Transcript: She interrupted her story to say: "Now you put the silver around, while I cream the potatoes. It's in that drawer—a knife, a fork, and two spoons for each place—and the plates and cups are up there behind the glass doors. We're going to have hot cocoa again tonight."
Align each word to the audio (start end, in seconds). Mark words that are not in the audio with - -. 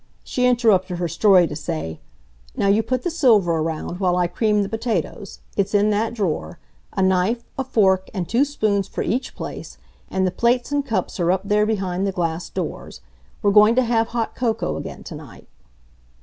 She 0.23 0.47
interrupted 0.47 0.97
her 0.97 1.07
story 1.07 1.45
to 1.45 1.55
say: 1.55 1.99
"Now 2.57 2.65
you 2.69 2.81
put 2.81 3.03
the 3.03 3.11
silver 3.11 3.57
around, 3.59 3.99
while 3.99 4.17
I 4.17 4.25
cream 4.25 4.63
the 4.63 4.67
potatoes. 4.67 5.41
It's 5.55 5.75
in 5.75 5.91
that 5.91 6.15
drawer—a 6.15 7.03
knife, 7.03 7.43
a 7.55 7.63
fork, 7.63 8.09
and 8.11 8.27
two 8.27 8.43
spoons 8.43 8.87
for 8.87 9.03
each 9.03 9.35
place—and 9.35 10.25
the 10.25 10.31
plates 10.31 10.71
and 10.71 10.83
cups 10.83 11.19
are 11.19 11.31
up 11.31 11.41
there 11.47 11.67
behind 11.67 12.07
the 12.07 12.11
glass 12.11 12.49
doors. 12.49 13.01
We're 13.43 13.51
going 13.51 13.75
to 13.75 13.83
have 13.83 14.07
hot 14.07 14.33
cocoa 14.33 14.75
again 14.75 15.03
tonight." 15.03 15.47